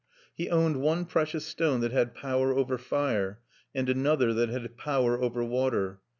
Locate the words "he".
0.33-0.49